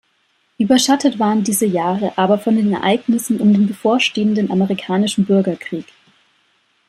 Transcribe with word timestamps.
Überschattet 0.57 1.19
waren 1.19 1.43
diese 1.43 1.67
Jahre 1.67 2.13
aber 2.17 2.39
von 2.39 2.55
den 2.55 2.73
Ereignissen 2.73 3.39
um 3.39 3.53
den 3.53 3.67
bevorstehenden 3.67 4.49
amerikanischen 4.49 5.25
Bürgerkrieg. 5.25 5.85